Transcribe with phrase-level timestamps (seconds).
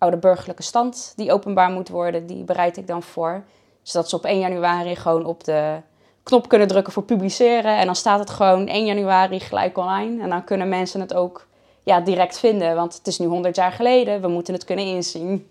[0.00, 3.44] oude burgerlijke stand die openbaar moet worden, die bereid ik dan voor.
[3.82, 5.80] Zodat ze op 1 januari gewoon op de
[6.22, 7.78] knop kunnen drukken voor publiceren.
[7.78, 10.22] En dan staat het gewoon 1 januari gelijk online.
[10.22, 11.46] En dan kunnen mensen het ook
[11.82, 12.74] ja, direct vinden.
[12.74, 15.50] Want het is nu 100 jaar geleden, we moeten het kunnen inzien.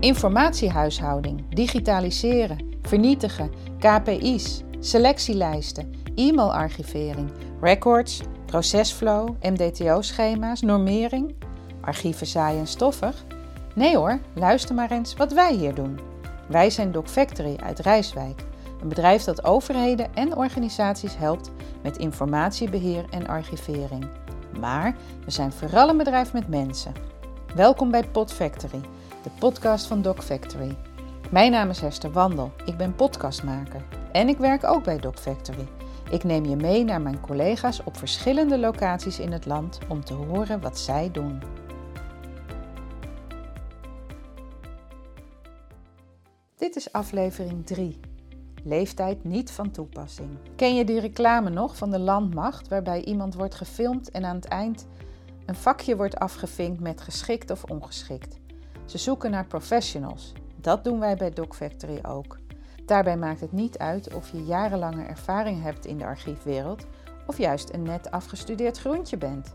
[0.00, 11.34] Informatiehuishouding, digitaliseren, vernietigen, KPI's, selectielijsten, e-mailarchivering, records, procesflow, MDTO-schema's, normering,
[11.80, 13.24] archieven saai en stoffig.
[13.74, 15.98] Nee hoor, luister maar eens wat wij hier doen.
[16.48, 18.44] Wij zijn Doc Factory uit Rijswijk,
[18.80, 21.50] een bedrijf dat overheden en organisaties helpt
[21.82, 24.06] met informatiebeheer en archivering.
[24.60, 26.92] Maar we zijn vooral een bedrijf met mensen.
[27.54, 28.80] Welkom bij Pod Factory,
[29.22, 30.76] de podcast van Doc Factory.
[31.30, 35.66] Mijn naam is Hester Wandel, ik ben podcastmaker en ik werk ook bij Doc Factory.
[36.10, 40.14] Ik neem je mee naar mijn collega's op verschillende locaties in het land om te
[40.14, 41.42] horen wat zij doen.
[46.56, 48.00] Dit is aflevering 3.
[48.64, 50.28] Leeftijd niet van toepassing.
[50.56, 54.44] Ken je die reclame nog van de landmacht waarbij iemand wordt gefilmd en aan het
[54.44, 54.86] eind
[55.46, 58.38] een vakje wordt afgevinkt met geschikt of ongeschikt?
[58.84, 60.32] Ze zoeken naar professionals.
[60.56, 62.38] Dat doen wij bij Doc Factory ook.
[62.88, 66.86] Daarbij maakt het niet uit of je jarenlange ervaring hebt in de archiefwereld
[67.26, 69.54] of juist een net afgestudeerd groentje bent.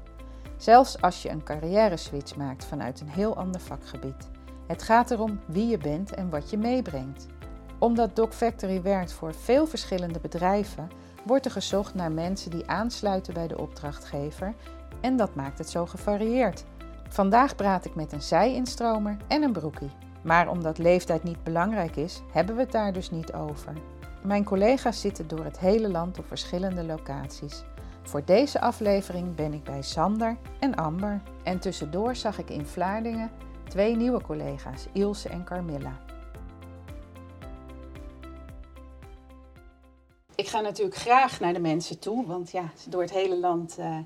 [0.58, 4.30] Zelfs als je een carrière switch maakt vanuit een heel ander vakgebied.
[4.68, 7.28] Het gaat erom wie je bent en wat je meebrengt.
[7.80, 10.90] Omdat Doc Factory werkt voor veel verschillende bedrijven,
[11.26, 14.54] wordt er gezocht naar mensen die aansluiten bij de opdrachtgever
[15.02, 16.64] en dat maakt het zo gevarieerd.
[17.10, 19.92] Vandaag praat ik met een zij-instromer en een broekie.
[20.24, 23.74] Maar omdat leeftijd niet belangrijk is, hebben we het daar dus niet over.
[24.24, 27.64] Mijn collega's zitten door het hele land op verschillende locaties.
[28.04, 31.22] Voor deze aflevering ben ik bij Sander en Amber.
[31.44, 33.32] En tussendoor zag ik in Vlaardingen
[33.68, 36.00] twee nieuwe collega's, Ilse en Carmilla.
[40.36, 43.98] Ik ga natuurlijk graag naar de mensen toe, want ja, door het hele land uh,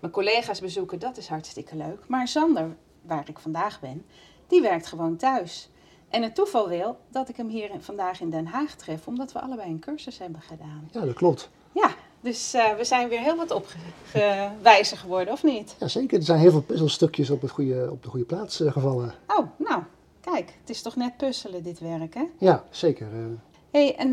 [0.00, 2.08] mijn collega's bezoeken, dat is hartstikke leuk.
[2.08, 4.04] Maar Sander, waar ik vandaag ben,
[4.52, 5.70] die werkt gewoon thuis.
[6.08, 9.40] En het toeval wil dat ik hem hier vandaag in Den Haag tref, omdat we
[9.40, 10.88] allebei een cursus hebben gedaan.
[10.90, 11.50] Ja, dat klopt.
[11.72, 11.90] Ja,
[12.20, 15.76] dus uh, we zijn weer heel wat opgewijzer geworden, of niet?
[15.78, 16.18] Ja, zeker.
[16.18, 19.14] Er zijn heel veel puzzelstukjes op, het goede, op de goede plaats uh, gevallen.
[19.26, 19.82] Oh, nou,
[20.20, 22.24] kijk, het is toch net puzzelen dit werk, hè?
[22.38, 23.06] Ja, zeker.
[23.10, 23.28] Hé,
[23.70, 24.08] hey, en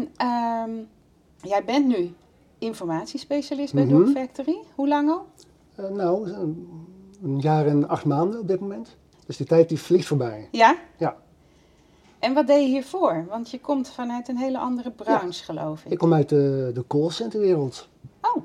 [0.69, 0.87] um,
[1.41, 2.13] jij bent nu
[2.57, 4.13] informatiespecialist bij mm -hmm.
[4.15, 4.57] Factory.
[4.75, 5.25] Hoe lang al?
[5.79, 6.31] Uh, nou,
[7.23, 8.97] een jaar en acht maanden op dit moment.
[9.29, 10.47] Dus die tijd die vliegt voorbij.
[10.51, 10.77] Ja?
[10.97, 11.15] Ja.
[12.19, 13.25] En wat deed je hiervoor?
[13.27, 15.91] Want je komt vanuit een hele andere branche, ja, geloof ik.
[15.91, 17.87] Ik kom uit de, de callcenterwereld.
[18.21, 18.43] Oh.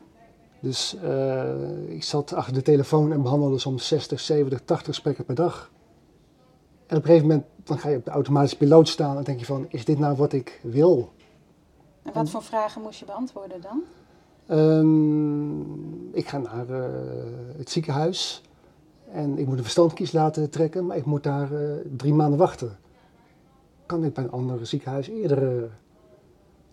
[0.61, 5.35] Dus uh, ik zat achter de telefoon en behandelde soms 60, 70, 80 gesprekken per
[5.35, 5.71] dag.
[6.87, 9.39] En op een gegeven moment dan ga je op de automatische piloot staan en denk
[9.39, 11.13] je van, is dit nou wat ik wil?
[12.03, 13.83] En wat voor vragen moest je beantwoorden dan?
[14.59, 16.85] Um, ik ga naar uh,
[17.57, 18.43] het ziekenhuis
[19.15, 22.79] en ik moet een verstandkies laten trekken, maar ik moet daar uh, drie maanden wachten
[23.87, 25.65] kan ik bij een ander ziekenhuis eerder uh,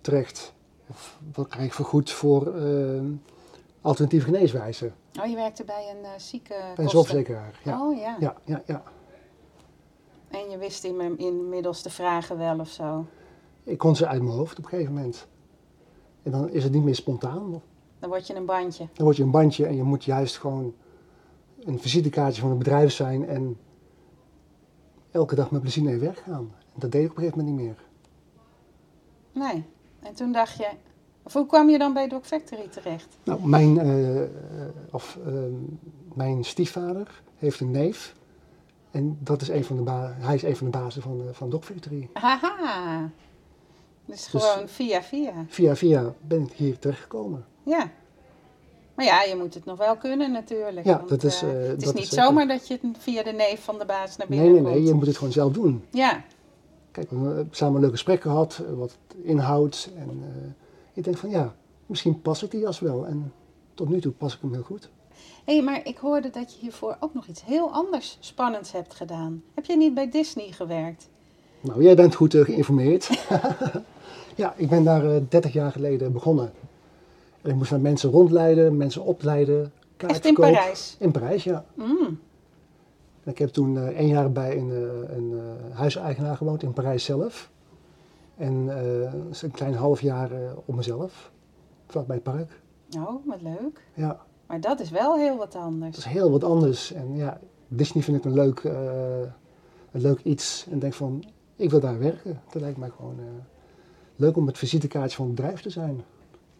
[0.01, 0.53] terecht?
[0.89, 3.01] Of wat krijg ik vergoed voor uh,
[3.81, 4.93] alternatieve geneeswijzen?
[5.19, 7.87] Oh, je werkte bij een zieke Bij een zorgverzekeraar, ja.
[7.87, 8.17] Oh, ja.
[8.19, 8.35] ja.
[8.45, 8.83] Ja, ja,
[10.27, 13.05] En je wist in, inmiddels de vragen wel of zo?
[13.63, 15.27] Ik kon ze uit mijn hoofd op een gegeven moment.
[16.23, 17.61] En dan is het niet meer spontaan.
[17.99, 18.87] Dan word je een bandje.
[18.93, 20.73] Dan word je een bandje en je moet juist gewoon
[21.65, 23.57] een visitekaartje van het bedrijf zijn en
[25.11, 26.51] elke dag met plezier naar je werk gaan.
[26.75, 27.83] Dat deed ik op een gegeven moment niet meer.
[29.31, 29.63] Nee.
[29.99, 30.69] En toen dacht je,
[31.23, 33.17] of hoe kwam je dan bij Doc Factory terecht?
[33.23, 34.21] Nou, mijn, uh,
[34.91, 35.43] of, uh,
[36.13, 38.15] mijn stiefvader heeft een neef.
[38.91, 41.65] En dat is een van de hij is een van de bazen van, van Doc
[41.65, 42.09] Factory.
[42.13, 43.09] Haha.
[44.05, 45.33] Dus, dus gewoon via via.
[45.47, 47.45] Via via ben ik hier terechtgekomen.
[47.63, 47.91] Ja.
[49.01, 50.85] Maar ja, je moet het nog wel kunnen natuurlijk.
[50.85, 53.31] Ja, want, dat is, uh, het is dat niet is zomaar dat je via de
[53.31, 54.75] neef van de baas naar binnen Nee, nee, komt.
[54.75, 54.85] nee.
[54.87, 55.83] Je moet het gewoon zelf doen.
[55.89, 56.23] Ja.
[56.91, 59.89] Kijk, we hebben samen een leuk gesprek gehad, wat inhoud.
[59.97, 60.51] En uh,
[60.93, 61.55] ik denk van ja,
[61.85, 63.05] misschien pas ik die jas wel.
[63.05, 63.33] En
[63.73, 64.89] tot nu toe pas ik hem heel goed.
[65.45, 68.93] Hé, hey, maar ik hoorde dat je hiervoor ook nog iets heel anders spannends hebt
[68.93, 69.43] gedaan.
[69.53, 71.09] Heb je niet bij Disney gewerkt?
[71.61, 73.09] Nou, jij bent goed uh, geïnformeerd.
[74.35, 76.51] ja, ik ben daar uh, 30 jaar geleden begonnen.
[77.43, 79.71] Ik moest naar mensen rondleiden, mensen opleiden.
[79.97, 80.95] Echt in Parijs?
[80.99, 81.65] In Parijs, ja.
[81.75, 82.19] Mm.
[83.23, 87.03] Ik heb toen uh, één jaar bij een, uh, een uh, huiseigenaar gewoond in Parijs
[87.03, 87.51] zelf.
[88.37, 88.67] En
[89.41, 90.31] een klein half jaar
[90.65, 91.31] op mezelf,
[91.87, 92.61] vlak bij het park.
[92.97, 93.85] Oh, wat leuk.
[93.93, 94.19] Ja.
[94.47, 95.97] Maar dat is wel heel wat Dat anders.
[95.97, 96.93] is heel wat anders.
[96.93, 99.19] En ja, Disney vind ik een leuk, eh,
[99.91, 100.65] een leuk iets.
[100.71, 101.23] En denk van,
[101.55, 102.41] ik wil daar werken.
[102.51, 103.25] Dat lijkt mij gewoon eh,
[104.15, 106.01] leuk om het visitekaartje van het bedrijf te zijn.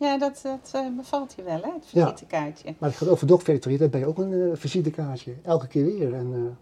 [0.02, 2.04] Ja, dat, dat eh, bevalt je wel, hè, het Ja.
[2.04, 2.76] visitekaartje.
[2.78, 5.34] Maar het gaat over Dog Factory, daar ben je ook een eh, visitekaartje.
[5.44, 6.14] Elke keer weer.
[6.14, 6.58] En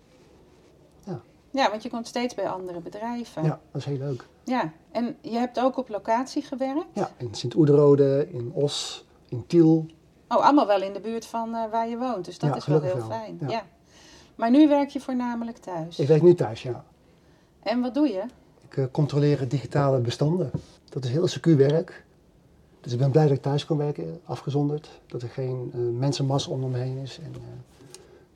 [1.06, 1.14] eh,
[1.52, 3.44] Ja, want je komt steeds bij andere bedrijven.
[3.44, 4.26] ja, dat is heel leuk.
[4.44, 6.86] Ja, en je hebt ook op locatie gewerkt?
[6.94, 9.86] Ja, in Sint-Oederode, in Os, in Tiel.
[10.28, 12.26] Oh, allemaal wel in de buurt van waar je woont.
[12.26, 13.38] Dus dat Ja, is wel heel wel, fijn.
[13.42, 13.48] ja.
[13.50, 13.64] Ja.
[14.36, 16.00] Maar nu werk je voornamelijk thuis.
[16.00, 16.86] Ik werk nu thuis, ja.
[17.60, 18.24] En wat doe je?
[18.70, 20.52] Ik controleer digitale bestanden.
[20.90, 22.06] Dat is heel secuur werk.
[22.82, 25.02] Dus ik ben blij dat ik thuis kan werken, afgezonderd.
[25.08, 27.20] Dat er geen eh mensenmassa om me heen is.
[27.20, 27.42] En eh,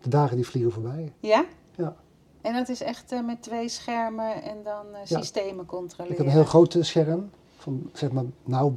[0.01, 1.13] de dagen die vliegen voorbij.
[1.19, 1.45] Ja?
[1.75, 1.95] Ja.
[2.41, 5.17] En dat is echt eh, met twee schermen en dan Ja.
[5.21, 6.11] systemen controleren.
[6.11, 7.29] Ik heb een heel groot scherm.
[7.57, 8.73] Van zeg maar, nou,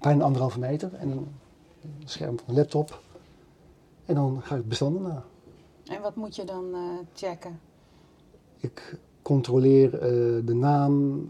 [0.00, 0.94] bijna anderhalve meter.
[0.94, 1.28] En een
[2.04, 3.00] scherm van een laptop.
[4.04, 5.24] En dan ga ik bestanden na.
[5.84, 6.74] En wat moet je dan
[7.14, 7.60] checken?
[8.56, 9.90] Ik controleer
[10.44, 11.26] de naam,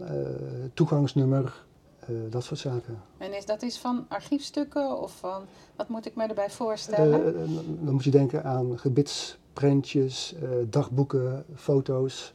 [0.73, 1.65] toegangsnummer,
[2.07, 3.01] eh, dat soort zaken.
[3.17, 5.43] En is dat is van archiefstukken of van,
[5.75, 7.25] wat moet ik me erbij voorstellen?
[7.27, 7.49] Eh,
[7.85, 12.33] dan moet je denken aan gebitsprentjes, eh, dagboeken, foto's.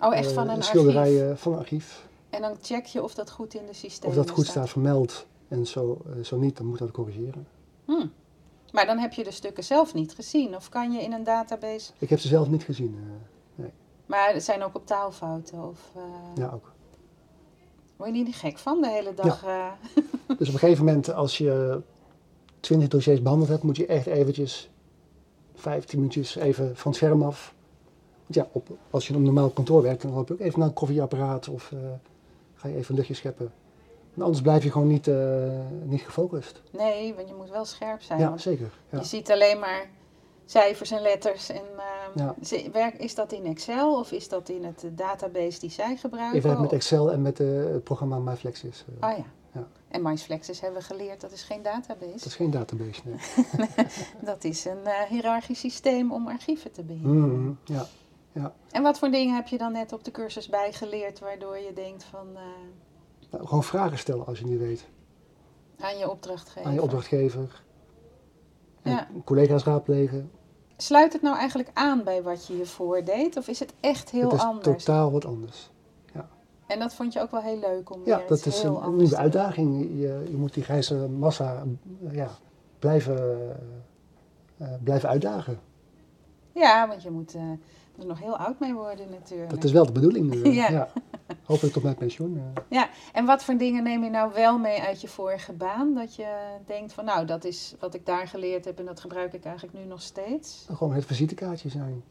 [0.00, 0.64] oh, echt eh, van een archief.
[0.66, 2.08] Schilderijen van een archief.
[2.30, 5.26] En dan check je of dat goed in de systemen Of dat goed staat vermeld.
[5.48, 7.46] En zo, eh, zo niet, dan moet dat corrigeren.
[7.84, 8.06] Hm.
[8.72, 10.54] Maar dan heb je de stukken zelf niet gezien.
[10.56, 11.92] Of kan je in een database...
[11.98, 12.98] Ik heb ze zelf niet gezien.
[13.56, 13.64] eh,
[14.06, 15.68] Maar het zijn ook op taalfouten.
[15.68, 16.02] Of, eh,
[16.34, 16.72] ja, ook.
[17.96, 19.44] Word je niet gek van de hele dag?
[19.44, 19.66] eh?
[20.38, 21.80] Dus op een gegeven moment, als je
[22.60, 24.70] 20 dossiers behandeld hebt, moet je echt eventjes
[25.54, 27.54] 15 minuutjes even van het scherm af.
[28.22, 30.58] Want ja, op, als je op een normaal kantoor werkt, dan loop je ook even
[30.58, 31.78] naar een koffieapparaat of eh,
[32.54, 33.52] ga je even een luchtje scheppen.
[34.14, 35.16] En anders blijf je gewoon niet, eh,
[35.84, 36.62] niet gefocust.
[36.70, 38.20] Nee, want je moet wel scherp zijn.
[38.20, 38.70] Ja, zeker.
[38.90, 38.98] Ja.
[38.98, 39.90] Je ziet alleen maar
[40.46, 41.48] cijfers en letters.
[41.48, 41.62] En,
[42.14, 42.34] Ja.
[42.72, 46.36] werk, is dat in Excel of is dat in het eh, database die zij gebruiken?
[46.36, 48.84] Ik werk met Excel en met eh, het programma MyFlexis.
[49.00, 49.10] eh.
[49.10, 49.24] Oh ja.
[49.52, 49.66] Ja.
[49.88, 52.12] En MyFlexes hebben we geleerd, dat is geen database.
[52.12, 53.16] Dat is geen database, nee.
[54.30, 57.42] Dat is een eh hiërarchisch systeem om archieven te beheren.
[57.42, 57.86] Mhm, ja.
[58.70, 62.04] En wat voor dingen heb je dan net op de cursus bijgeleerd waardoor je denkt
[62.04, 62.26] van
[63.30, 64.86] Nou, gewoon vragen stellen als je niet weet.
[65.80, 66.64] aan je opdrachtgever?
[66.64, 67.62] Aan je opdrachtgever.
[68.86, 69.08] Ja.
[69.24, 70.30] collega's raadplegen.
[70.76, 73.36] Sluit het nou eigenlijk aan bij wat je hiervoor deed?
[73.36, 74.84] Of is het echt heel het is anders?
[74.84, 75.70] totaal wat anders.
[76.66, 79.16] En dat vond je ook wel heel leuk om Ja, dat is een, anders nieuwe
[79.16, 79.80] uitdaging.
[79.80, 81.62] Je, je moet die grijze massa
[82.10, 82.30] ja,
[82.78, 83.38] blijven,
[84.56, 85.58] eh, blijven uitdagen.
[86.52, 87.42] Ja, want je moet eh,
[87.98, 89.50] er nog heel oud mee worden natuurlijk.
[89.50, 90.52] Dat is wel de bedoeling nu.
[90.52, 90.70] Ja.
[90.70, 90.88] ja.
[91.44, 92.36] Hopelijk tot mijn pensioen.
[92.36, 92.62] eh.
[92.68, 95.94] Ja, en wat voor dingen neem je nou wel mee uit je vorige baan?
[95.94, 99.32] Dat je denkt van nou, dat is wat ik daar geleerd heb en dat gebruik
[99.32, 100.66] ik eigenlijk nu nog steeds.
[100.74, 102.02] Gewoon het visitekaartje zijn.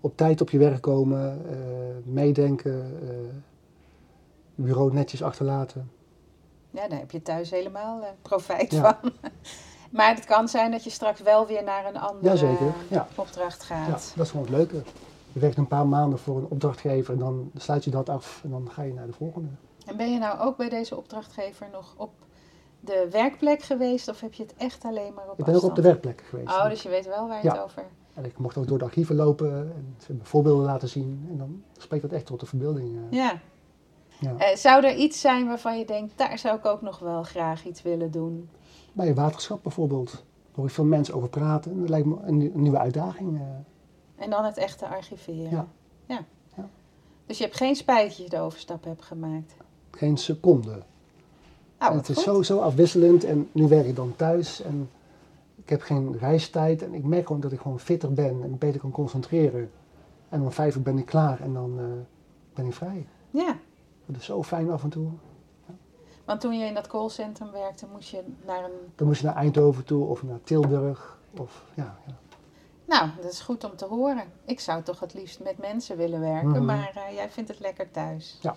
[0.00, 1.56] Op tijd op je werk komen, eh,
[2.04, 3.14] meedenken, eh,
[4.54, 5.90] bureau netjes achterlaten.
[6.70, 8.98] Ja, daar heb je thuis helemaal profijt Ja.
[9.00, 9.12] van.
[9.98, 13.08] maar het kan zijn dat je straks wel weer naar een andere Jazeker, ja.
[13.14, 14.12] opdracht Ja, gaat.
[14.16, 14.82] dat is gewoon het leuke.
[15.32, 18.50] Je werkt een paar maanden voor een opdrachtgever en dan sluit je dat af en
[18.50, 19.48] dan ga je naar de volgende.
[19.86, 22.10] En ben je nou ook bij deze opdrachtgever nog op
[22.80, 25.74] de werkplek geweest of heb je het echt alleen maar op Ik ben ook op
[25.74, 26.48] de werkplek geweest.
[26.48, 27.52] Oh, dus je weet wel waar je Ja.
[27.54, 27.84] het over...
[28.14, 31.26] En ik mocht ook door de archieven lopen en ze hebben voorbeelden laten zien.
[31.30, 32.96] En dan spreekt dat echt tot de verbeelding.
[32.96, 33.18] eh.
[33.18, 33.40] Ja.
[34.18, 34.36] Ja.
[34.38, 37.64] Eh, zou er iets zijn waarvan je denkt, daar zou ik ook nog wel graag
[37.66, 38.48] iets willen doen?
[38.92, 40.10] Bij een waterschap bijvoorbeeld.
[40.10, 40.20] Daar
[40.54, 41.80] hoor ik veel mensen over praten.
[41.80, 43.40] Dat lijkt me een, een nieuwe uitdaging.
[44.22, 45.50] En dan het echte archiveren.
[45.50, 45.66] Ja.
[46.06, 46.24] ja.
[46.56, 46.68] Ja.
[47.26, 49.54] Dus je hebt geen spijt dat je de overstap hebt gemaakt.
[49.90, 50.82] Geen seconde.
[51.78, 54.62] Wat het is zo afwisselend en nu werk ik dan thuis.
[54.62, 54.90] En
[55.56, 58.80] ik heb geen reistijd en ik merk gewoon dat ik gewoon fitter ben en beter
[58.80, 59.70] kan concentreren.
[60.28, 61.84] En om vijf uur ben ik klaar en dan eh,
[62.54, 63.06] ben ik vrij.
[63.30, 63.56] Ja,
[64.06, 65.08] Dat is zo fijn af en toe.
[66.24, 68.92] want toen je in dat callcentrum werkte, moest je naar een...
[68.94, 71.18] Dan moest je naar Eindhoven toe of naar Tilburg.
[71.38, 72.14] Of, ja, ja.
[72.86, 74.24] Nou, dat is goed om te horen.
[74.44, 76.64] Ik zou toch het liefst met mensen willen werken, Mhm.
[76.64, 78.38] maar eh, jij vindt het lekker thuis.
[78.40, 78.56] Ja.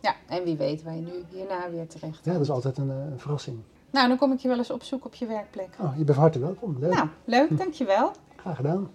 [0.00, 2.90] Ja, en wie weet waar je nu hierna weer terecht ja, dat is altijd een,
[2.90, 3.58] eh, een verrassing.
[3.90, 5.68] Nou, dan kom ik je wel eens opzoeken op je werkplek.
[5.80, 6.76] Oh, je bent van harte welkom.
[6.78, 6.92] Leuk.
[6.94, 8.10] Nou, leuk, dankjewel.
[8.36, 8.90] Graag gedaan.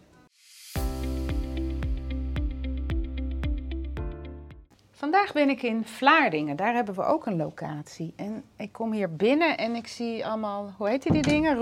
[4.91, 6.55] Vandaag ben ik in Vlaardingen.
[6.55, 8.13] Daar hebben we ook een locatie.
[8.15, 11.57] En ik kom hier binnen en ik zie allemaal, hoe heet die dingen?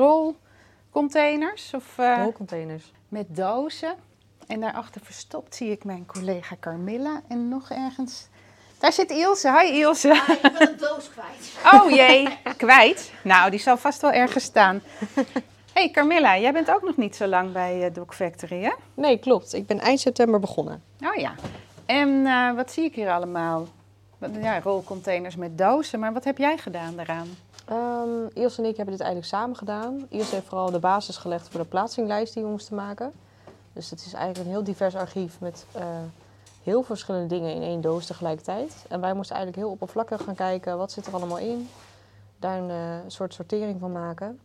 [0.91, 2.91] Rolcontainers of eh, Rolcontainers.
[3.07, 3.95] met dozen.
[4.47, 7.21] En daarachter verstopt zie ik mijn collega Carmilla.
[7.27, 8.27] En nog ergens
[8.79, 9.59] Daar zit Ilse.
[9.59, 10.11] Hi Ilse.
[10.11, 11.73] Ah, ik ben een doos kwijt.
[11.73, 13.11] Oh jee, kwijt.
[13.23, 14.81] Nou, die zal vast wel ergens staan.
[15.73, 18.73] hey Carmilla, jij bent ook nog niet zo lang bij uh, Doc Factory, hè?
[18.93, 19.53] Nee, klopt.
[19.53, 20.83] Ik ben eind september begonnen.
[21.01, 21.33] Oh ja.
[21.85, 23.67] En uh, wat zie ik hier allemaal?
[24.41, 27.27] Ja, rolcontainers met dozen, maar wat heb jij gedaan daaraan?
[27.71, 30.07] Um, Iels en ik hebben dit eigenlijk samen gedaan.
[30.09, 33.11] Iels heeft vooral de basis gelegd voor de plaatsinglijst die we moesten maken.
[33.73, 35.83] Dus het is eigenlijk een heel divers archief met uh,
[36.63, 38.85] heel verschillende dingen in één doos tegelijkertijd.
[38.89, 41.69] En wij moesten eigenlijk heel oppervlakkig gaan kijken, wat zit er allemaal in?
[42.39, 44.39] Daar een uh, soort sortering van maken.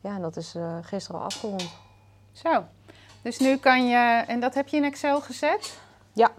[0.00, 1.70] Ja, en dat is uh, gisteren al afgerond.
[2.32, 2.64] Zo,
[3.22, 5.78] dus nu kan je, en dat heb je in Excel gezet?
[6.12, 6.30] Ja.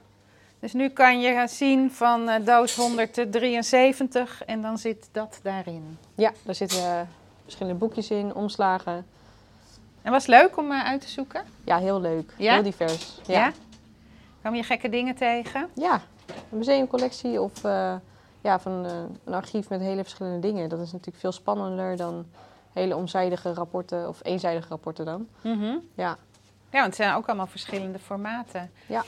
[0.66, 5.98] Dus nu kan je gaan zien van uh, doos 173 en dan zit dat daarin.
[6.16, 7.10] Ja, daar zitten
[7.44, 9.06] verschillende boekjes in, omslagen.
[10.02, 11.44] En was leuk om uh, uit te zoeken?
[11.64, 12.34] Ja, heel leuk.
[12.38, 12.54] Ja?
[12.54, 13.20] Heel divers.
[13.26, 13.34] Ja.
[13.34, 13.52] ja?
[14.40, 15.70] Kwam je gekke dingen tegen?
[15.74, 17.62] Ja, een museumcollectie of
[18.42, 18.72] ja, van
[19.24, 20.70] een archief met hele verschillende dingen.
[20.70, 22.26] Dat is natuurlijk veel spannender dan
[22.74, 25.28] hele omzijdige rapporten of eenzijdige rapporten dan.
[25.42, 25.82] Mm -hmm.
[25.96, 26.18] Ja.
[26.70, 28.72] Ja, want het zijn ook allemaal verschillende formaten.
[28.88, 29.04] Ja.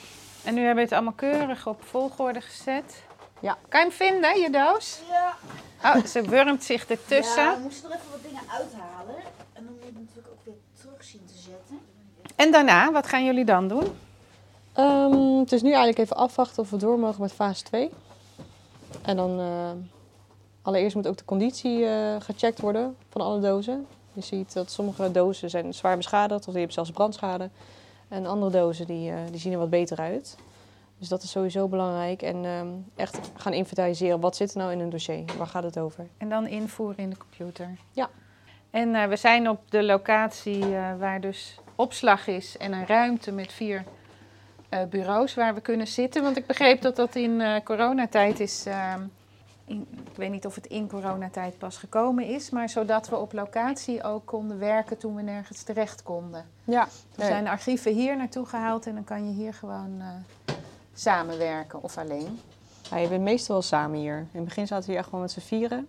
[0.47, 3.03] En nu hebben we het allemaal keurig op volgorde gezet.
[3.39, 3.57] Ja.
[3.67, 4.99] Kan je hem vinden, je doos?
[5.09, 5.35] Ja.
[5.83, 7.43] Oh, ze wurmt zich ertussen.
[7.43, 9.15] Ja, we moesten er even wat dingen uithalen.
[9.53, 11.79] En dan moet je natuurlijk ook weer terug zien te zetten.
[12.35, 13.97] En daarna, wat gaan jullie dan doen?
[14.77, 17.89] Um, het is nu eigenlijk even afwachten of we door mogen met fase 2.
[19.01, 19.71] En dan uh,
[20.61, 23.87] allereerst moet ook de conditie uh, gecheckt worden van alle dozen.
[24.13, 27.49] Je ziet dat sommige dozen zijn zwaar beschadigd of die hebben zelfs brandschade.
[28.07, 30.37] En andere dozen die, uh, die zien er wat beter uit.
[30.97, 32.21] Dus dat is sowieso belangrijk.
[32.21, 34.19] En um, echt gaan inventariseren.
[34.19, 35.23] Wat zit er nou in een dossier?
[35.37, 36.07] Waar gaat het over?
[36.17, 37.69] En dan invoeren in de computer.
[37.91, 38.09] Ja.
[38.69, 43.31] En uh, we zijn op de locatie uh, waar dus opslag is en een ruimte
[43.31, 43.83] met vier
[44.89, 46.23] bureaus waar we kunnen zitten.
[46.23, 48.65] Want ik begreep dat dat in coronatijd is.
[49.69, 53.33] In, ik weet niet of het in coronatijd pas gekomen is, maar zodat we op
[53.33, 56.45] locatie ook konden werken toen we nergens terecht konden.
[56.63, 56.81] Ja.
[56.83, 57.27] Er Nee.
[57.27, 60.07] zijn archieven hier naartoe gehaald en dan kan je hier gewoon uh,
[60.93, 62.39] samenwerken of alleen.
[62.89, 64.17] Ja, je bent meestal wel samen hier.
[64.17, 65.87] In het begin zaten we hier echt gewoon met z'n vieren.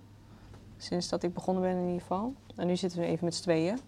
[0.77, 2.35] Sinds dat ik begonnen ben in ieder geval.
[2.57, 3.79] En nu zitten we even met z'n tweeën.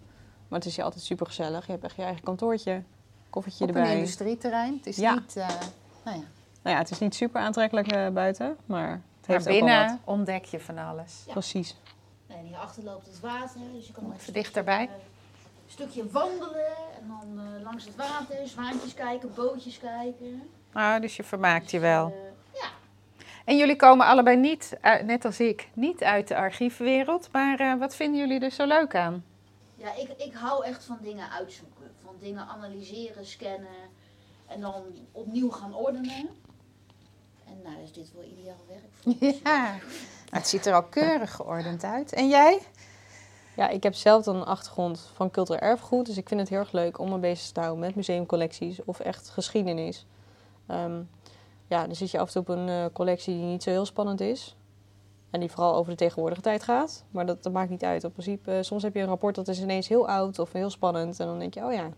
[0.47, 1.65] Maar het is hier altijd super gezellig.
[1.65, 2.83] Je hebt echt je eigen kantoortje,
[3.29, 3.95] koffertje Op een erbij.
[3.97, 4.73] industrieterrein.
[4.77, 5.13] Het is Ja.
[5.13, 5.47] niet, uh,
[6.03, 6.23] nou ja.
[6.63, 9.97] Nou ja, het is niet super aantrekkelijk uh, buiten, maar Maar heeft binnen wat.
[10.03, 11.23] ontdek je van alles.
[11.25, 11.31] Ja.
[11.31, 11.77] Precies.
[12.27, 14.81] En hierachter loopt het water, dus je kan even dichterbij.
[14.81, 20.49] Een stukje wandelen en dan eh, langs het water, zwaantjes kijken, bootjes kijken.
[20.73, 22.05] Nou, dus je vermaakt je wel.
[22.05, 22.67] Eh, ja,
[23.45, 27.29] En jullie komen allebei niet, uit- net als ik, niet uit de archiefwereld.
[27.31, 29.23] Maar eh, wat vinden jullie er zo leuk aan?
[29.75, 31.91] ja ik, ik hou echt van dingen uitzoeken.
[32.03, 33.89] Van dingen analyseren, scannen
[34.47, 36.29] en dan opnieuw gaan ordenen.
[37.51, 39.39] En nou is dit wel ideaal werk voor ons.
[39.43, 39.75] Ja,
[40.29, 42.13] het ziet er al keurig geordend uit.
[42.13, 42.59] En jij?
[43.55, 46.05] Ja, ik heb zelf dan een achtergrond van cultureel erfgoed.
[46.05, 48.99] Dus ik vind het heel erg leuk om me bezig te houden met museumcollecties of
[48.99, 50.05] echt geschiedenis.
[50.67, 51.01] Ehm,
[51.67, 53.85] ja, dan zit je af en toe op een eh, collectie die niet zo heel
[53.85, 54.55] spannend is.
[55.29, 57.03] En die vooral over de tegenwoordige tijd gaat.
[57.11, 58.03] Maar dat, dat maakt niet uit.
[58.03, 60.69] Op principe, eh, soms heb je een rapport dat is ineens heel oud of heel
[60.69, 61.19] spannend.
[61.19, 61.89] En dan denk je, oh ja.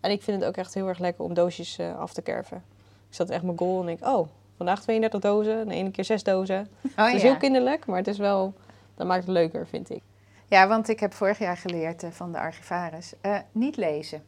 [0.00, 2.64] En ik vind het ook echt heel erg lekker om doosjes eh, af te kerven.
[3.08, 5.68] Ik zat echt mijn goal en denk, oh, vandaag 32 dozen.
[5.68, 6.68] De ene keer 6 dozen.
[6.96, 8.54] Oh, het is heel kinderlijk, maar het is wel...
[8.94, 10.02] Dat maakt het leuker, vind ik.
[10.46, 13.12] Ja, want ik heb vorig jaar geleerd eh, van de archivaris.
[13.20, 14.22] eh, niet lezen.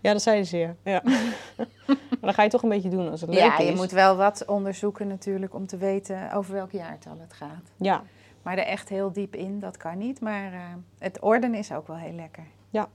[0.00, 0.74] Ja, dat zeiden ze ja.
[0.82, 1.02] ja.
[1.86, 3.68] maar dan ga je toch een beetje doen als het leuk Ja, is.
[3.68, 7.70] je moet wel wat onderzoeken natuurlijk om te weten over welk jaartal het gaat.
[7.76, 8.02] Ja,
[8.42, 10.20] Maar er echt heel diep in, dat kan niet.
[10.20, 10.58] Maar eh,
[10.98, 12.44] het orden is ook wel heel lekker.
[12.70, 12.88] Ja.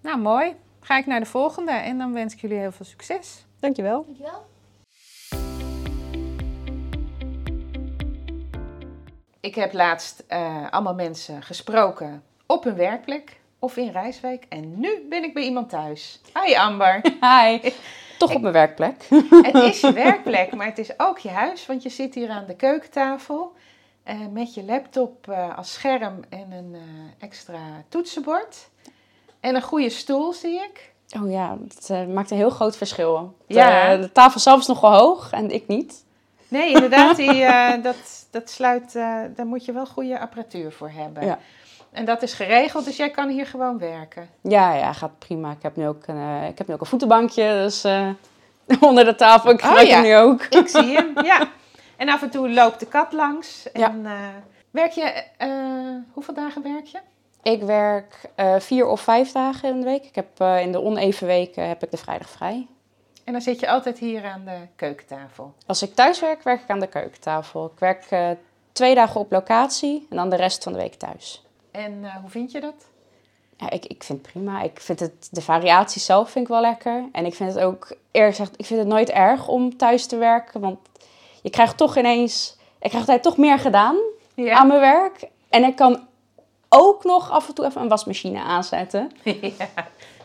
[0.00, 0.54] Nou, mooi.
[0.80, 3.46] Ga ik naar de volgende en dan wens ik jullie heel veel succes.
[3.60, 4.04] dankjewel.
[4.04, 4.44] Dankjewel.
[9.42, 14.46] Ik heb laatst eh, allemaal mensen gesproken op hun werkplek of in Rijswijk.
[14.48, 16.20] En nu ben ik bij iemand thuis.
[16.44, 17.00] Hi Amber.
[17.30, 17.72] Hi.
[18.18, 19.08] Toch op mijn werkplek.
[19.52, 21.66] het is je werkplek, maar het is ook je huis.
[21.66, 23.52] Want je zit hier aan de keukentafel
[24.02, 26.76] eh, met je laptop eh, als scherm en een
[27.18, 28.68] extra toetsenbord.
[29.40, 30.92] En een goede stoel zie ik.
[31.22, 33.36] Oh ja, het maakt een heel groot verschil.
[33.46, 33.96] De, Ja.
[33.96, 36.04] de tafel zelf is nog wel hoog en ik niet.
[36.52, 40.90] Nee, inderdaad, die, eh, dat, dat sluit, eh, daar moet je wel goede apparatuur voor
[40.90, 41.24] hebben.
[41.24, 41.38] Ja.
[41.92, 44.28] En dat is geregeld, dus jij kan hier gewoon werken.
[44.40, 45.50] Ja, ja, gaat prima.
[45.50, 47.84] Ik heb nu ook een, eh, ik heb nu ook een voetenbankje, dus
[48.80, 49.50] onder de tafel.
[49.50, 50.00] Ik Oh, ja.
[50.00, 50.42] nu ook.
[50.42, 51.48] Ik zie hem, ja.
[51.96, 53.72] En af en toe loopt de kat langs.
[53.72, 54.06] En,
[54.70, 55.24] werk je,
[56.12, 56.98] hoeveel dagen werk je?
[57.42, 60.04] Ik werk vier of vijf dagen in de week.
[60.04, 62.66] Ik heb, in de oneven weken heb ik de vrijdag vrij.
[63.24, 65.54] En dan zit je altijd hier aan de keukentafel.
[65.66, 67.64] Als ik thuis werk, werk ik aan de keukentafel.
[67.64, 68.30] Ik werk eh,
[68.72, 71.42] twee dagen op locatie en dan de rest van de week thuis.
[71.70, 72.74] En eh, hoe vind je dat?
[73.56, 74.62] Ja, ik, ik vind het prima.
[74.62, 77.04] Ik vind het, de variatie zelf vind ik wel lekker.
[77.12, 80.16] En ik vind het ook, eerlijk gezegd, ik vind het nooit erg om thuis te
[80.16, 80.60] werken.
[80.60, 80.78] Want
[81.42, 83.96] je krijgt toch ineens, ik krijg altijd toch meer gedaan
[84.34, 84.54] Ja.
[84.56, 85.28] aan mijn werk.
[85.48, 86.06] En ik kan
[86.68, 89.10] ook nog af en toe even een wasmachine aanzetten.
[89.58, 89.68] ja.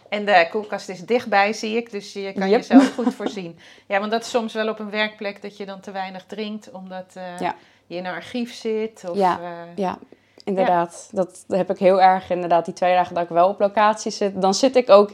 [0.10, 2.60] En de koelkast is dichtbij, zie ik, dus je kan Yep.
[2.60, 3.60] jezelf goed voorzien.
[3.88, 6.72] Ja, want dat is soms wel op een werkplek dat je dan te weinig drinkt,
[6.72, 7.56] omdat eh, Ja.
[7.88, 9.04] je in een archief zit.
[9.10, 9.40] Of, Ja.
[9.42, 9.98] eh, Ja,
[10.44, 11.10] inderdaad.
[11.12, 12.30] Dat, dat heb ik heel erg.
[12.30, 14.42] Inderdaad, die twee dagen dat ik wel op locatie zit.
[14.42, 15.12] Dan zit ik ook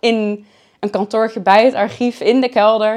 [0.00, 0.46] in
[0.80, 2.94] een kantoortje bij het archief in de kelder.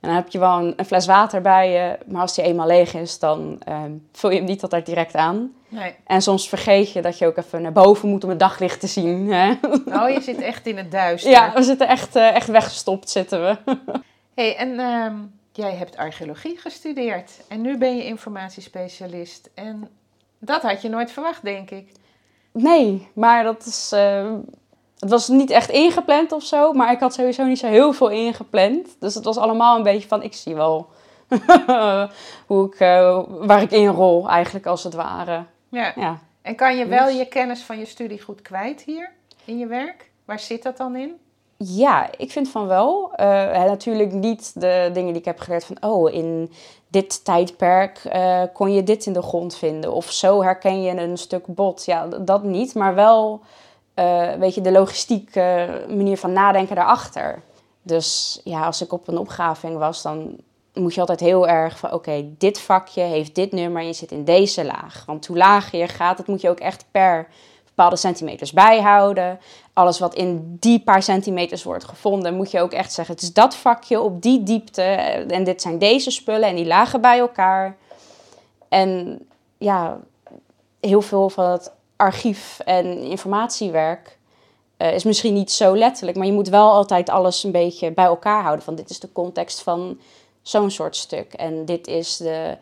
[0.00, 1.98] En dan heb je wel een, een fles water bij je.
[2.06, 5.52] Maar als die eenmaal leeg is, dan ehm, vul je hem niet altijd direct aan.
[5.72, 5.94] Nee.
[6.06, 8.86] En soms vergeet je dat je ook even naar boven moet om het daglicht te
[8.86, 9.32] zien.
[9.32, 9.52] Hè?
[9.86, 11.30] Oh, je zit echt in het duister.
[11.30, 13.56] Ja, we zitten echt, eh, echt weggestopt, zitten we.
[14.34, 15.14] Hey, en ehm,
[15.52, 19.50] jij hebt archeologie gestudeerd en nu ben je informatiespecialist.
[19.54, 19.88] En
[20.38, 21.92] dat had je nooit verwacht, denk ik.
[22.52, 23.92] Nee, maar dat is.
[23.92, 24.32] eh,
[24.98, 28.08] het was niet echt ingepland of zo, maar ik had sowieso niet zo heel veel
[28.08, 28.88] ingepland.
[28.98, 30.90] Dus het was allemaal een beetje van: ik zie wel
[32.46, 35.44] hoe ik, eh, waar ik in rol, eigenlijk als het ware.
[35.72, 35.92] Ja.
[35.96, 36.18] Ja.
[36.42, 39.10] En kan je wel Dus- je kennis van je studie goed kwijt hier
[39.44, 40.10] in je werk?
[40.24, 41.14] Waar zit dat dan in?
[41.56, 43.12] Ja, ik vind van wel.
[43.14, 43.26] Eh,
[43.64, 46.52] natuurlijk niet de dingen die ik heb geleerd van, oh, in
[46.88, 49.92] dit tijdperk eh, kon je dit in de grond vinden.
[49.92, 51.84] Of zo herken je een stuk bot.
[51.84, 53.40] Ja, dat niet, maar wel,
[53.94, 57.42] eh, weet je, de logistieke manier van nadenken daarachter.
[57.82, 60.36] Dus ja, als ik op een opgraving was, dan
[60.74, 64.10] moet je altijd heel erg van, oké, dit vakje heeft dit nummer en je zit
[64.10, 65.02] in deze laag.
[65.06, 67.28] Want hoe lager je gaat, dat moet je ook echt per
[67.64, 69.40] bepaalde centimeters bijhouden.
[69.72, 73.32] Alles wat in die paar centimeters wordt gevonden, moet je ook echt zeggen: het is
[73.32, 74.82] dat vakje op die diepte.
[74.82, 77.76] En dit zijn deze spullen en die lagen bij elkaar.
[78.68, 79.18] En
[79.58, 79.98] ja,
[80.80, 84.18] heel veel van het archief en informatiewerk
[84.76, 88.04] eh, is misschien niet zo letterlijk, maar je moet wel altijd alles een beetje bij
[88.04, 88.64] elkaar houden.
[88.64, 89.98] Van dit is de context van
[90.42, 91.32] zo'n soort stuk.
[91.32, 92.56] En dit is de.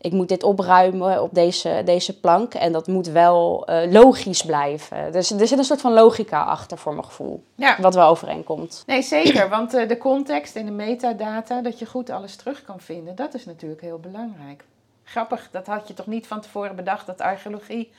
[0.00, 2.54] Ik moet dit opruimen op deze, deze plank.
[2.54, 5.12] En dat moet wel eh, logisch blijven.
[5.12, 7.42] Dus er zit een soort van logica achter voor mijn gevoel.
[7.54, 8.82] Ja, Wat wel overeenkomt.
[8.86, 9.48] nee zeker.
[9.48, 13.34] Want eh, de context en de metadata, dat je goed alles terug kan vinden, dat
[13.34, 14.64] is natuurlijk heel belangrijk.
[15.04, 17.90] Grappig, dat had je toch niet van tevoren bedacht dat archeologie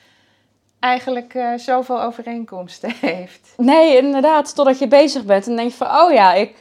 [0.78, 3.52] eigenlijk eh, zoveel overeenkomsten heeft.
[3.56, 4.54] Nee, inderdaad.
[4.54, 6.54] Totdat je bezig bent en denk je van, oh ja, ik,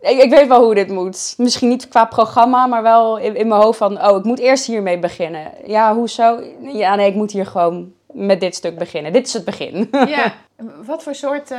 [0.00, 1.34] ik, ik weet wel hoe dit moet.
[1.36, 4.66] Misschien niet qua programma, maar wel in, in mijn hoofd van, oh, ik moet eerst
[4.66, 5.52] hiermee beginnen.
[5.64, 6.42] Ja, hoezo?
[6.60, 9.12] Ja, nee, ik moet hier gewoon met dit stuk beginnen.
[9.12, 9.88] Dit is het begin.
[9.90, 10.34] Ja,
[10.90, 11.58] wat voor soort eh,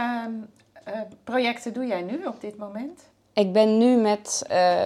[0.83, 3.03] eh, projecten doe jij nu op dit moment?
[3.33, 4.81] Ik ben nu met eh,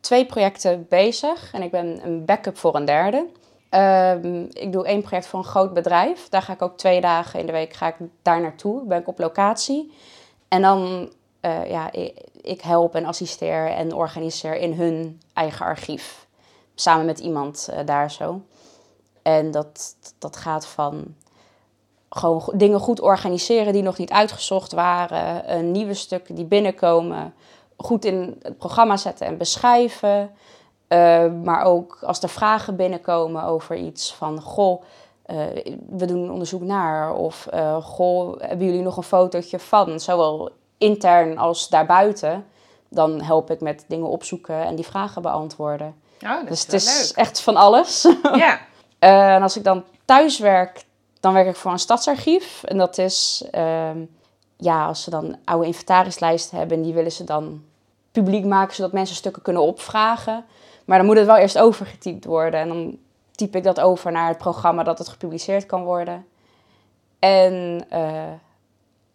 [0.00, 3.26] twee projecten bezig en ik ben een backup voor een derde.
[3.68, 6.28] Ehm, ik doe één project voor een groot bedrijf.
[6.28, 8.84] Daar ga ik ook twee dagen in de week ga ik daar naartoe.
[8.84, 9.92] Ben ik op locatie.
[10.48, 11.10] En dan,
[11.46, 11.92] eh, ja,
[12.42, 16.26] ik, help en assisteer en organiseer in hun eigen archief.
[16.74, 18.40] Samen met iemand eh, daar zo.
[19.22, 21.14] En dat, dat gaat van
[22.10, 25.70] gewoon dingen goed organiseren die nog niet uitgezocht waren.
[25.70, 27.34] nieuwe stukken die binnenkomen
[27.76, 30.30] goed in het programma zetten en beschrijven.
[30.88, 34.40] Eh, maar ook als er vragen binnenkomen over iets van...
[34.40, 34.82] Goh,
[35.88, 37.14] we doen onderzoek naar.
[37.14, 37.48] Of
[37.82, 40.00] goh, hebben jullie nog een fotootje van?
[40.00, 42.46] Zowel intern als daarbuiten.
[42.88, 45.94] Dan help ik met dingen opzoeken en die vragen beantwoorden.
[46.24, 48.08] Oh, dat dus het is wel is echt van alles.
[48.34, 48.58] Ja,
[48.98, 50.84] Eh, en als ik dan thuis werk,
[51.20, 52.62] dan werk ik voor een stadsarchief.
[52.62, 54.04] En dat is, ehm,
[54.56, 57.64] ja, als ze dan oude inventarislijsten hebben, en die willen ze dan
[58.12, 60.44] publiek maken, zodat mensen stukken kunnen opvragen.
[60.84, 62.60] Maar dan moet het wel eerst overgetypt worden.
[62.60, 62.98] En dan
[63.30, 66.26] typ ik dat over naar het programma dat het gepubliceerd kan worden.
[67.18, 68.32] En eh,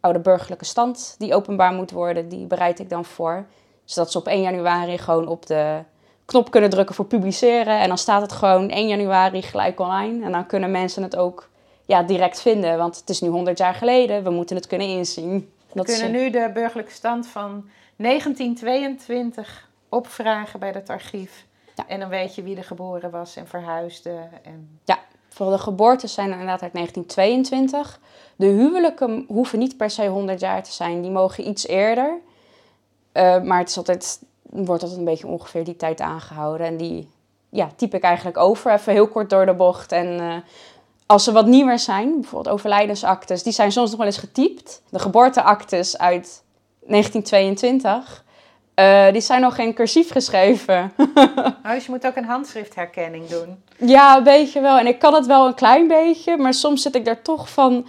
[0.02, 3.46] oude burgerlijke stand die openbaar moet worden, die bereid ik dan voor.
[3.86, 5.84] Zodat ze op 1 januari gewoon op de
[6.26, 7.80] knop kunnen drukken voor publiceren.
[7.80, 10.26] En dan staat het gewoon 1 januari gelijk online.
[10.26, 11.50] En dan kunnen mensen het ook
[11.86, 12.78] ja, direct vinden.
[12.78, 14.24] Want het is nu 100 jaar geleden.
[14.24, 15.52] We moeten het kunnen inzien.
[15.68, 21.46] we Dat is, kunnen nu de burgerlijke stand van 1922 opvragen bij dat archief.
[21.76, 21.88] Ja.
[21.88, 24.16] En dan weet je wie er geboren was en verhuisde.
[24.44, 24.80] En...
[25.34, 28.00] Voor de geboortes zijn er inderdaad uit 1922.
[28.36, 31.02] De huwelijken hoeven niet per se 100 jaar te zijn.
[31.02, 32.20] Die mogen iets eerder.
[33.12, 36.68] Eh, maar het is altijd, wordt altijd een beetje ongeveer die tijd aangehouden.
[36.68, 37.10] En die
[37.50, 39.92] ja, typ ik eigenlijk over, even heel kort door de bocht.
[39.92, 40.36] En eh,
[41.06, 44.82] als ze wat nieuwer zijn, bijvoorbeeld overlijdensactes, die zijn soms nog wel eens getypt.
[44.90, 46.44] De geboorteactes uit
[46.80, 48.24] 1922,
[48.82, 50.92] Eh, die zijn nog in cursief geschreven.
[51.64, 53.64] Oh, dus je moet ook een handschriftherkenning doen.
[53.78, 54.78] ja, een beetje wel.
[54.78, 57.88] En ik kan het wel een klein beetje, maar soms zit ik daar toch van...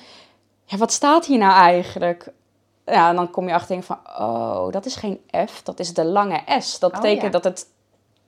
[0.64, 2.28] Ja, wat staat hier nou eigenlijk?
[2.86, 3.98] Ja, en dan kom je achter van...
[4.18, 6.78] Oh, dat is geen F, dat is de lange S.
[6.78, 7.40] Dat Oh, betekent ja.
[7.40, 7.66] dat, het,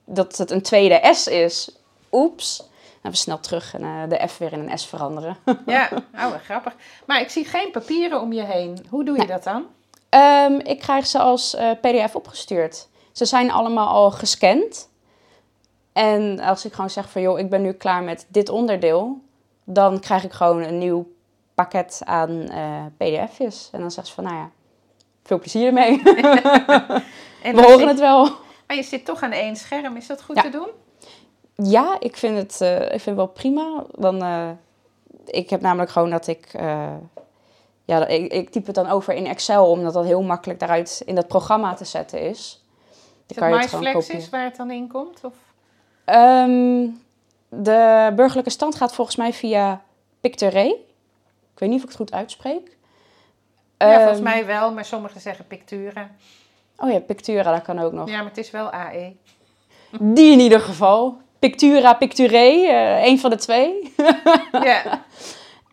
[0.05, 1.77] dat het een tweede S is.
[2.11, 2.57] Oeps.
[3.01, 5.37] Dan we snel terug en eh, de F weer in een S veranderen.
[5.65, 6.75] Ja, oh, wat grappig.
[7.05, 8.85] Maar ik zie geen papieren om je heen.
[8.89, 9.65] Hoe doe je dat dan?
[10.15, 12.87] Ehm, ik krijg ze als eh, PDF opgestuurd.
[13.11, 14.89] Ze zijn allemaal al gescand.
[15.93, 19.19] En als ik gewoon zeg van joh, ik ben nu klaar met dit onderdeel,
[19.63, 21.07] dan krijg ik gewoon een nieuw
[21.53, 23.69] pakket aan eh, PDF's.
[23.71, 24.49] En dan zegt ze van nou ja,
[25.23, 26.01] veel plezier ermee.
[27.43, 28.23] En We horen zit- het wel.
[28.67, 29.95] Maar je zit toch aan één scherm.
[29.95, 30.41] Is dat goed Ja.
[30.41, 30.67] te doen?
[31.55, 33.83] Ja, ik vind het, eh, ik vind het wel prima.
[33.91, 34.23] Dan,
[35.25, 36.53] ik heb namelijk gewoon dat ik,
[37.85, 41.15] ja, ik, ik typ het dan over in Excel, omdat dat heel makkelijk daaruit in
[41.15, 42.63] dat programma te zetten is.
[43.27, 44.21] Is Dan het kan je het kopiëren.
[44.21, 45.19] is waar het dan in komt?
[45.23, 45.33] Of?
[46.05, 46.87] Ehm,
[47.49, 49.81] de burgerlijke stand gaat volgens mij via
[50.19, 50.67] Pictoray.
[51.53, 52.77] Ik weet niet of ik het goed uitspreek.
[53.77, 56.09] ja, volgens Ehm, mij wel, maar sommigen zeggen Pictura.
[56.77, 58.09] Oh ja, Pictura, dat kan ook nog.
[58.09, 58.69] Ja, maar het is wel.
[58.71, 59.15] AE.
[59.99, 61.17] Die in ieder geval.
[61.39, 63.93] Pictura, Pictoray, eh een van de twee.
[64.51, 64.81] Ja,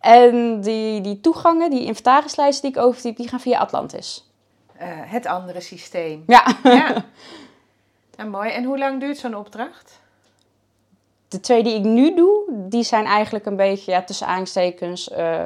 [0.03, 4.31] En die, die toegangen, die inventarislijsten die ik overtyp, die gaan via Atlantis.
[4.77, 6.23] eh, het andere systeem.
[6.27, 6.95] Ja, Ja.
[8.17, 8.51] Nou, mooi.
[8.51, 10.01] En hoe lang duurt zo'n opdracht?
[11.29, 15.45] de twee die ik nu doe, die zijn eigenlijk een beetje ja, tussen aanstekens eh,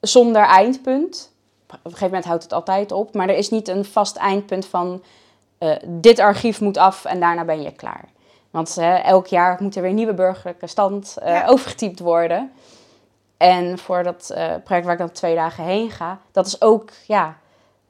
[0.00, 1.32] zonder eindpunt.
[1.68, 4.66] Op een gegeven moment houdt het altijd op, maar er is niet een vast eindpunt
[4.66, 5.02] van
[5.58, 8.04] eh, dit archief moet af en daarna ben je klaar.
[8.50, 11.46] Want elk jaar moet er weer nieuwe burgerlijke stand Ja.
[11.46, 12.52] overgetypt worden.
[13.36, 16.90] En voor dat eh, project waar ik dan twee dagen heen ga, dat is ook,
[17.06, 17.36] ja,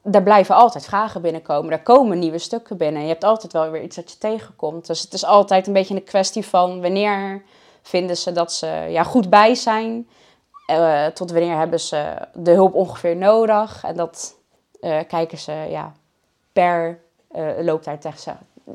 [0.01, 1.69] daar blijven altijd vragen binnenkomen.
[1.69, 3.01] Daar komen nieuwe stukken binnen.
[3.01, 4.87] Je hebt altijd wel weer iets dat je tegenkomt.
[4.87, 7.43] Dus het is altijd een beetje een kwestie van wanneer
[7.81, 10.07] vinden ze dat ze ja, goed bij zijn.
[10.67, 13.83] Eh, tot wanneer hebben ze de hulp ongeveer nodig.
[13.83, 14.35] En dat
[14.79, 15.93] eh, kijken ze ja,
[16.53, 16.99] per
[17.31, 18.27] eh, looptijd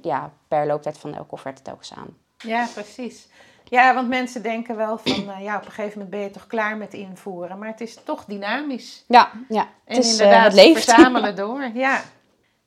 [0.02, 2.16] ja, per looptijd van elke offerte telkens aan.
[2.42, 3.28] Ja, precies.
[3.64, 6.46] Ja, want mensen denken wel van, eh, ja, op een gegeven moment ben je toch
[6.46, 7.58] klaar met invoeren.
[7.58, 9.04] Maar het is toch dynamisch.
[9.06, 9.68] Ja, ja.
[9.84, 10.84] En het is, eh, inderdaad, het leeft.
[10.84, 11.70] verzamelen door.
[11.74, 12.00] Ja.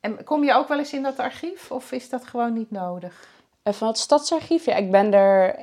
[0.00, 3.28] En kom je ook wel eens in dat archief of is dat gewoon niet nodig?
[3.62, 5.58] Eh, Van het stadsarchief, ja, ik ben er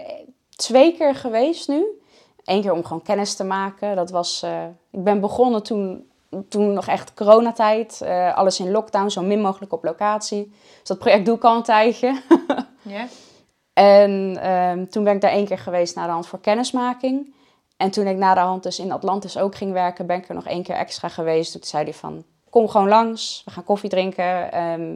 [0.55, 1.85] twee keer geweest nu.
[2.43, 3.95] Eén keer om gewoon kennis te maken.
[3.95, 4.43] Dat was,
[4.91, 6.07] ik ben begonnen toen,
[6.49, 8.01] toen nog echt coronatijd.
[8.01, 10.43] eh alles in lockdown, zo min mogelijk op locatie.
[10.79, 12.21] Dus dat project doe ik al een tijdje.
[12.81, 13.05] Ja?
[13.73, 17.33] En ehm, toen ben ik daar één keer geweest na de hand voor kennismaking.
[17.77, 20.35] En toen ik na de hand dus in Atlantis ook ging werken, ben ik er
[20.35, 21.51] nog één keer extra geweest.
[21.51, 24.51] Toen zei hij van, kom gewoon langs, we gaan koffie drinken.
[24.51, 24.95] ehm,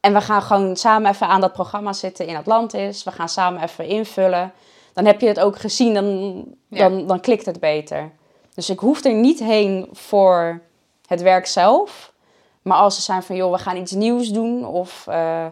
[0.00, 3.04] en we gaan gewoon samen even aan dat programma zitten in Atlantis.
[3.04, 4.52] We gaan samen even invullen.
[4.92, 6.88] Dan heb je het ook gezien, dan, Ja.
[6.88, 8.10] dan, dan klikt het beter.
[8.54, 10.60] Dus ik hoef er niet heen voor
[11.06, 12.12] het werk zelf.
[12.62, 14.66] Maar als ze zijn van, joh, we gaan iets nieuws doen.
[14.66, 15.46] Of, eh,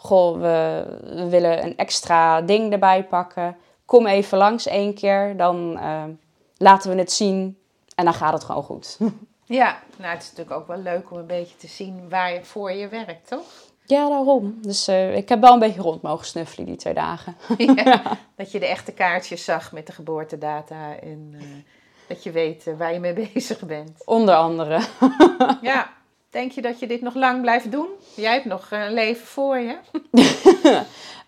[0.00, 0.84] goh, we,
[1.14, 3.56] we willen een extra ding erbij pakken.
[3.84, 6.04] Kom even langs één keer, dan eh,
[6.56, 7.58] laten we het zien.
[7.94, 8.98] En dan gaat het gewoon goed.
[9.44, 12.44] Ja, nou het is natuurlijk ook wel leuk om een beetje te zien waar je
[12.44, 13.70] voor je werkt, toch?
[13.90, 14.58] ja, daarom.
[14.60, 17.36] Dus eh, ik heb wel een beetje rond mogen snuffelen die twee dagen.
[17.84, 21.44] Ja, dat je de echte kaartjes zag met de geboortedata en eh,
[22.06, 24.02] dat je weet waar je mee bezig bent.
[24.04, 24.80] Onder andere.
[25.60, 25.90] Ja,
[26.30, 27.88] denk je dat je dit nog lang blijft doen?
[28.14, 29.76] Jij hebt nog eh, een leven voor je.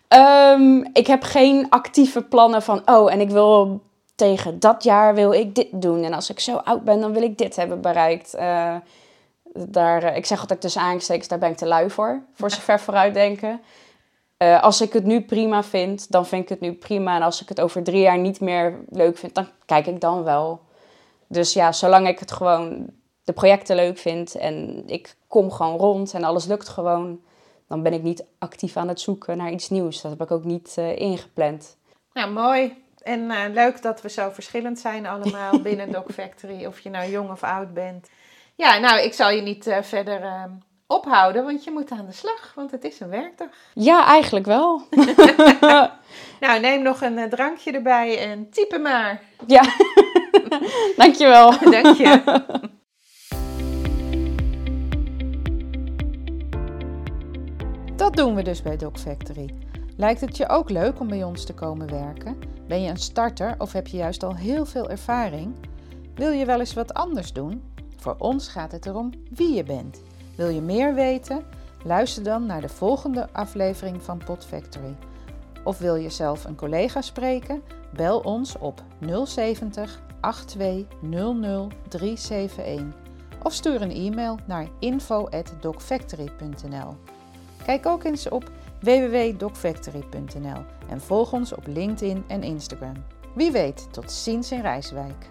[0.09, 3.81] Ehm, ik heb geen actieve plannen van, oh, en ik wil
[4.15, 6.03] tegen dat jaar wil ik dit doen.
[6.03, 8.35] En als ik zo oud ben, dan wil ik dit hebben bereikt.
[8.35, 8.77] Eh,
[9.55, 12.23] daar, eh, ik zeg altijd tussen aanstekens, daar ben ik te lui voor.
[12.35, 13.61] Voor zover vooruitdenken.
[14.37, 17.17] Eh, als ik het nu prima vind, dan vind ik het nu prima.
[17.17, 20.23] En als ik het over drie jaar niet meer leuk vind, dan kijk ik dan
[20.23, 20.61] wel.
[21.27, 22.87] Dus ja, zolang ik het gewoon
[23.25, 27.21] de projecten leuk vind en ik kom gewoon rond en alles lukt gewoon,
[27.69, 30.03] dan ben ik niet actief aan het zoeken naar iets nieuws.
[30.03, 31.77] Dat heb ik ook niet eh, ingepland.
[32.13, 32.83] Nou, mooi.
[33.03, 37.11] En eh, leuk dat we zo verschillend zijn allemaal binnen Doc Factory, of je nou
[37.11, 38.09] jong of oud bent.
[38.55, 40.45] Ja, nou, ik zal je niet eh, verder eh,
[40.87, 43.49] ophouden, want je moet aan de slag, want het is een werkdag.
[43.75, 44.83] Ja, eigenlijk wel.
[46.41, 49.23] Nou, neem nog een drankje erbij en type maar.
[49.47, 49.63] ja,
[50.97, 51.59] dankjewel.
[51.71, 52.81] Dank je.
[58.12, 59.55] Dat doen we dus bij Doc Factory.
[59.96, 62.38] Lijkt het je ook leuk om bij ons te komen werken?
[62.66, 65.55] Ben je een starter of heb je juist al heel veel ervaring?
[66.14, 67.62] Wil je wel eens wat anders doen?
[67.96, 70.03] Voor ons gaat het erom wie je bent.
[70.37, 71.44] Wil je meer weten?
[71.85, 74.96] Luister dan naar de volgende aflevering van Pod Factory.
[75.64, 77.62] Of wil je zelf een collega spreken?
[77.94, 78.83] Bel ons op
[79.25, 80.03] 070
[80.46, 80.87] 82
[81.88, 82.87] 371
[83.42, 86.96] of stuur een e-mail naar info@docfactory.nl.
[87.64, 92.94] Kijk ook eens op www.docfactory.nl en volg ons op LinkedIn en Instagram.
[93.35, 95.31] Wie weet, tot ziens in Rijswijk.